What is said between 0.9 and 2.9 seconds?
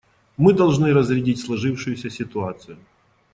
разрядить сложившуюся ситуацию.